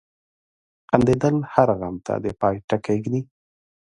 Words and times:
•خندېدل 0.89 1.35
هر 1.53 1.69
غم 1.79 1.95
ته 2.05 2.13
د 2.23 2.25
پای 2.39 2.55
ټکی 2.69 2.97
ږدي. 3.03 3.21